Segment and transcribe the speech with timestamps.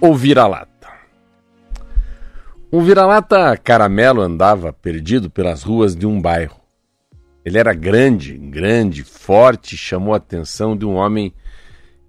[0.00, 0.88] O vira-lata.
[2.72, 6.60] Um vira-lata caramelo andava perdido pelas ruas de um bairro.
[7.44, 11.34] Ele era grande, grande, forte, chamou a atenção de um homem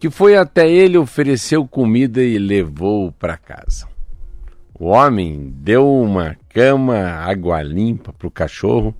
[0.00, 3.86] que foi até ele, ofereceu comida e levou-o para casa.
[4.78, 8.94] O homem deu uma cama, água limpa para o cachorro,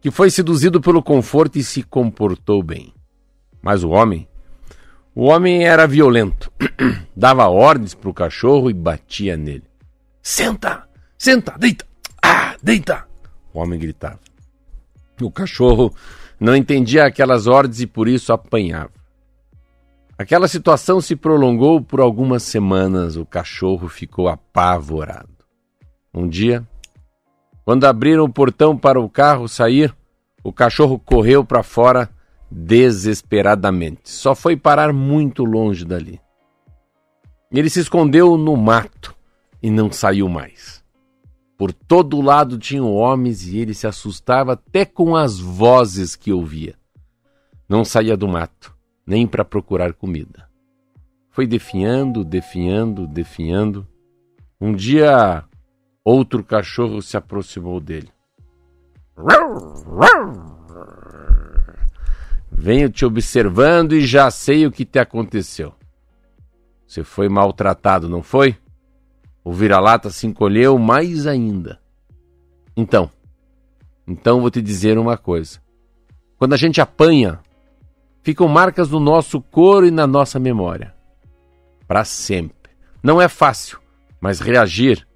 [0.00, 2.92] que foi seduzido pelo conforto e se comportou bem.
[3.62, 4.26] Mas o homem
[5.14, 6.52] o homem era violento,
[7.16, 9.64] dava ordens para o cachorro e batia nele.
[10.22, 11.84] Senta, senta, deita,
[12.22, 13.06] ah, deita,
[13.52, 14.20] o homem gritava.
[15.20, 15.94] O cachorro
[16.38, 18.92] não entendia aquelas ordens e por isso apanhava.
[20.20, 23.16] Aquela situação se prolongou por algumas semanas.
[23.16, 25.30] O cachorro ficou apavorado.
[26.12, 26.66] Um dia,
[27.64, 29.94] quando abriram o portão para o carro sair,
[30.44, 32.10] o cachorro correu para fora
[32.50, 34.10] desesperadamente.
[34.10, 36.20] Só foi parar muito longe dali.
[37.52, 39.14] Ele se escondeu no mato
[39.62, 40.84] e não saiu mais.
[41.56, 46.74] Por todo lado tinham homens e ele se assustava até com as vozes que ouvia.
[47.68, 48.74] Não saía do mato,
[49.06, 50.48] nem para procurar comida.
[51.30, 53.86] Foi definhando, definhando, definhando.
[54.60, 55.44] Um dia,
[56.04, 58.10] outro cachorro se aproximou dele.
[62.50, 65.72] Venho te observando e já sei o que te aconteceu.
[66.86, 68.56] Você foi maltratado, não foi?
[69.44, 71.80] O vira-lata se encolheu mais ainda.
[72.76, 73.10] Então,
[74.06, 75.60] então vou te dizer uma coisa.
[76.36, 77.40] Quando a gente apanha,
[78.22, 80.94] ficam marcas no nosso couro e na nossa memória.
[81.86, 82.72] Para sempre.
[83.02, 83.78] Não é fácil,
[84.20, 85.06] mas reagir,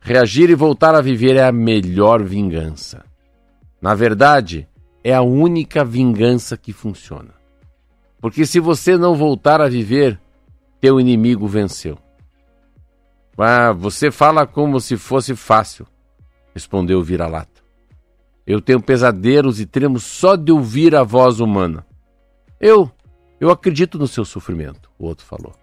[0.00, 3.04] reagir e voltar a viver é a melhor vingança.
[3.80, 4.66] Na verdade,
[5.02, 7.34] é a única vingança que funciona.
[8.20, 10.20] Porque se você não voltar a viver,
[10.80, 11.98] teu inimigo venceu.
[13.36, 15.86] Ah, você fala como se fosse fácil,
[16.52, 17.62] respondeu o vira-lata.
[18.44, 21.86] Eu tenho pesadelos e tremo só de ouvir a voz humana.
[22.60, 22.90] Eu,
[23.38, 25.54] eu acredito no seu sofrimento, o outro falou.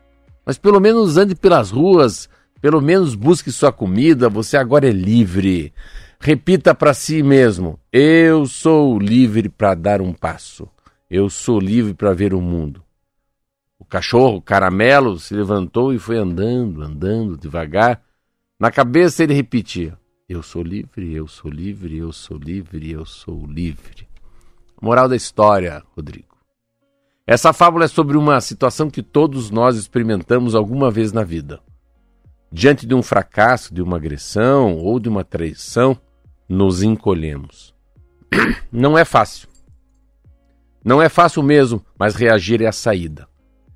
[0.45, 2.29] Mas pelo menos ande pelas ruas,
[2.65, 5.71] pelo menos busque sua comida, você agora é livre.
[6.19, 10.67] Repita para si mesmo: Eu sou livre para dar um passo.
[11.07, 12.83] Eu sou livre para ver o mundo.
[13.77, 18.01] O cachorro, caramelo, se levantou e foi andando, andando devagar.
[18.59, 19.95] Na cabeça ele repetia:
[20.27, 24.07] Eu sou livre, eu sou livre, eu sou livre, eu sou livre.
[24.81, 26.35] Moral da história, Rodrigo.
[27.27, 31.61] Essa fábula é sobre uma situação que todos nós experimentamos alguma vez na vida.
[32.57, 35.99] Diante de um fracasso, de uma agressão ou de uma traição,
[36.47, 37.75] nos encolhemos.
[38.71, 39.49] Não é fácil.
[40.81, 43.27] Não é fácil mesmo, mas reagir é a saída.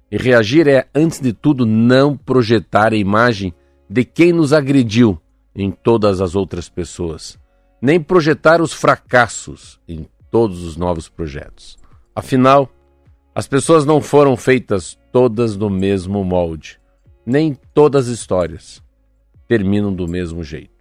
[0.09, 3.53] E reagir é, antes de tudo, não projetar a imagem
[3.89, 5.21] de quem nos agrediu
[5.53, 7.37] em todas as outras pessoas,
[7.81, 11.77] nem projetar os fracassos em todos os novos projetos.
[12.15, 12.69] Afinal,
[13.35, 16.79] as pessoas não foram feitas todas no mesmo molde,
[17.29, 18.81] nem todas as histórias
[19.47, 20.78] terminam do mesmo jeito.